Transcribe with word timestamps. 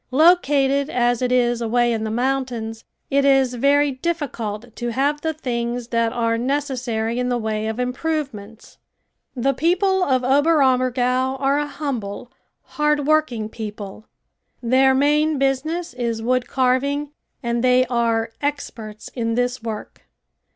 Located 0.09 0.89
as 0.89 1.21
it 1.21 1.31
is 1.31 1.61
away 1.61 1.93
in 1.93 2.05
the 2.05 2.09
mountains, 2.09 2.85
it 3.11 3.23
is 3.23 3.53
very 3.53 3.91
difficult 3.91 4.75
to 4.77 4.91
have 4.91 5.21
the 5.21 5.31
things 5.31 5.89
that 5.89 6.11
are 6.11 6.39
necessary 6.39 7.19
in 7.19 7.29
the 7.29 7.37
way 7.37 7.67
of 7.67 7.79
improvements. 7.79 8.79
The 9.35 9.53
people 9.53 10.03
of 10.03 10.23
Oberammergau 10.23 11.35
are 11.39 11.59
a 11.59 11.67
humble, 11.67 12.31
hard 12.63 13.05
working 13.05 13.47
people. 13.47 14.07
Their 14.59 14.95
main 14.95 15.37
business 15.37 15.93
is 15.93 16.19
wood 16.23 16.47
carving 16.47 17.11
and 17.43 17.63
they 17.63 17.85
are 17.85 18.31
experts 18.41 19.07
in 19.09 19.35
this 19.35 19.61
work. 19.61 20.07